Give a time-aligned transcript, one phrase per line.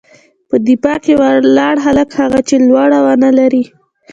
[0.49, 3.63] _په دفاع کې ولاړ هلک، هغه چې لوړه ونه لري.